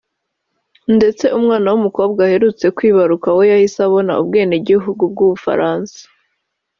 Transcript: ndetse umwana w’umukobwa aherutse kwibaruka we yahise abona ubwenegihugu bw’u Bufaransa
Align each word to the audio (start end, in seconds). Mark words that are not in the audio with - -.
ndetse 0.95 1.25
umwana 1.37 1.67
w’umukobwa 1.73 2.19
aherutse 2.27 2.65
kwibaruka 2.77 3.27
we 3.37 3.43
yahise 3.51 3.79
abona 3.87 4.11
ubwenegihugu 4.21 5.03
bw’u 5.11 5.27
Bufaransa 5.31 5.99